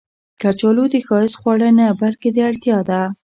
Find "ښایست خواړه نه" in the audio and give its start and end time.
1.07-1.87